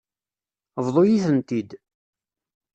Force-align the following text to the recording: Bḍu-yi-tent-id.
Bḍu-yi-tent-id. 0.85 1.69